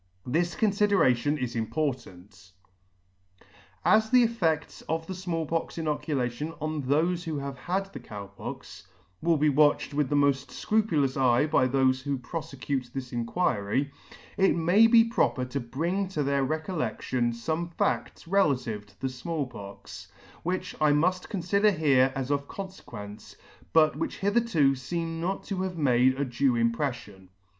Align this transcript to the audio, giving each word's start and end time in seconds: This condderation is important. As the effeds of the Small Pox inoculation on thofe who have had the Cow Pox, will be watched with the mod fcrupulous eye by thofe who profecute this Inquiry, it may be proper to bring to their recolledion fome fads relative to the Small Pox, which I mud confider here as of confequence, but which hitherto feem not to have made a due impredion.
This 0.25 0.55
condderation 0.55 1.37
is 1.37 1.55
important. 1.55 2.53
As 3.85 4.09
the 4.09 4.25
effeds 4.25 4.81
of 4.89 5.05
the 5.05 5.13
Small 5.13 5.45
Pox 5.45 5.77
inoculation 5.77 6.55
on 6.59 6.81
thofe 6.81 7.25
who 7.25 7.37
have 7.37 7.55
had 7.55 7.93
the 7.93 7.99
Cow 7.99 8.25
Pox, 8.25 8.87
will 9.21 9.37
be 9.37 9.47
watched 9.49 9.93
with 9.93 10.09
the 10.09 10.15
mod 10.15 10.33
fcrupulous 10.33 11.21
eye 11.21 11.45
by 11.45 11.67
thofe 11.67 12.01
who 12.01 12.17
profecute 12.17 12.89
this 12.91 13.13
Inquiry, 13.13 13.91
it 14.37 14.55
may 14.55 14.87
be 14.87 15.03
proper 15.03 15.45
to 15.45 15.59
bring 15.59 16.07
to 16.07 16.23
their 16.23 16.43
recolledion 16.43 17.29
fome 17.31 17.71
fads 17.77 18.27
relative 18.27 18.87
to 18.87 18.99
the 19.01 19.07
Small 19.07 19.45
Pox, 19.45 20.07
which 20.41 20.75
I 20.81 20.93
mud 20.93 21.27
confider 21.29 21.77
here 21.77 22.11
as 22.15 22.31
of 22.31 22.47
confequence, 22.47 23.35
but 23.71 23.95
which 23.95 24.17
hitherto 24.17 24.71
feem 24.71 25.19
not 25.19 25.43
to 25.43 25.61
have 25.61 25.77
made 25.77 26.15
a 26.19 26.25
due 26.25 26.53
impredion. 26.55 27.29